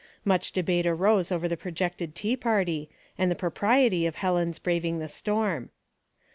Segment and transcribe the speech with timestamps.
[0.25, 2.87] Much debate arose over the projected tea par ty,
[3.19, 5.69] and the propriety of Helen's braving the storm.